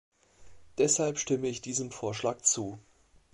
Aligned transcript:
Deshalb 0.79 1.19
stimme 1.19 1.47
ich 1.47 1.61
diesem 1.61 1.91
Vorschlag 1.91 2.39
zu. 2.41 2.79